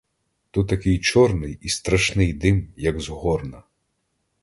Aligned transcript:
Та 0.51 0.63
такий 0.63 0.99
чорний 0.99 1.57
і 1.61 1.69
страшний 1.69 2.33
дим, 2.33 2.73
як 2.77 2.99
з 3.01 3.09
горна! 3.09 3.63